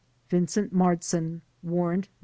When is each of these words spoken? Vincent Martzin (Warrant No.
Vincent 0.29 0.73
Martzin 0.73 1.41
(Warrant 1.61 2.05
No. 2.07 2.13